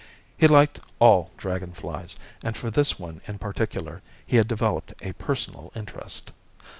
[0.35, 5.13] He liked all dragon flies, and for this one in particular he had developed a
[5.13, 6.31] personal interest.